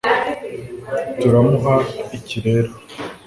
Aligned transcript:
turamuha 1.19 1.73
iki 2.17 2.37
rero 2.45 2.71